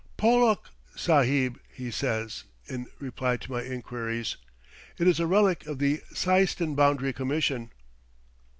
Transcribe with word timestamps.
"Pollock 0.17 0.69
Sahib," 0.95 1.59
he 1.71 1.91
says, 1.91 2.45
in 2.65 2.87
reply 2.97 3.37
to 3.37 3.51
my 3.51 3.61
inquiries 3.61 4.35
it 4.97 5.07
is 5.07 5.19
a 5.19 5.27
relic 5.27 5.67
of 5.67 5.77
the 5.77 6.01
Seistan 6.11 6.73
Boundary 6.73 7.13
Commission. 7.13 7.69